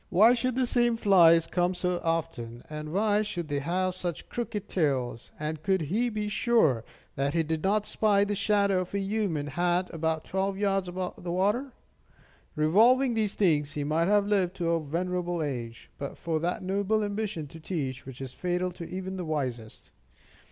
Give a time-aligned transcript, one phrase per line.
[0.09, 4.67] Why should the same flies come so often, and why should they have such crooked
[4.67, 6.83] tails, and could he be sure
[7.15, 11.21] that he did not spy the shadow of a human hat about twelve yards up
[11.21, 11.73] the water?
[12.55, 17.03] Revolving these things, he might have lived to a venerable age but for that noble
[17.03, 19.91] ambition to teach, which is fatal to even the wisest.